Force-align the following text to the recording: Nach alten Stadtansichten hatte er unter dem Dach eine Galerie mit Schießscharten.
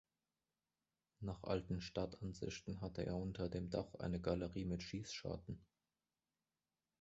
Nach 1.19 1.43
alten 1.43 1.79
Stadtansichten 1.79 2.81
hatte 2.81 3.05
er 3.05 3.17
unter 3.17 3.49
dem 3.49 3.69
Dach 3.69 3.93
eine 3.99 4.19
Galerie 4.19 4.65
mit 4.65 4.81
Schießscharten. 4.81 5.63